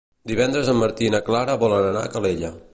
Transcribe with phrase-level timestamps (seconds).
[0.29, 2.55] Divendres en Martí i na Clara volen anar a Calella.